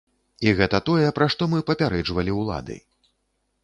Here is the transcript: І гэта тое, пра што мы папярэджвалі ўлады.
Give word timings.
І 0.47 0.53
гэта 0.59 0.77
тое, 0.87 1.05
пра 1.19 1.29
што 1.35 1.51
мы 1.53 1.63
папярэджвалі 1.69 2.31
ўлады. 2.43 2.85